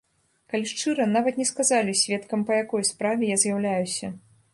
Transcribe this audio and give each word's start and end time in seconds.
Калі 0.51 0.69
шчыра, 0.69 1.05
нават 1.11 1.37
не 1.41 1.45
сказалі, 1.49 1.93
сведкам 2.03 2.39
па 2.47 2.57
якой 2.63 2.87
справе 2.93 3.29
я 3.33 3.37
з'яўляюся. 3.45 4.07